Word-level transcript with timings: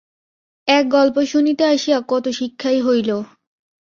এক 0.67 0.85
গল্প 0.89 1.15
শুনিতে 1.23 1.63
আসিয়া 1.65 1.99
কত 2.07 2.25
শিক্ষাই 2.29 2.79
হইল। 2.81 3.09